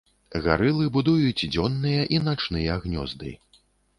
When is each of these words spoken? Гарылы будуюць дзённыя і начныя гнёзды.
Гарылы 0.45 0.85
будуюць 0.95 1.49
дзённыя 1.55 2.07
і 2.17 2.21
начныя 2.31 2.79
гнёзды. 2.87 3.37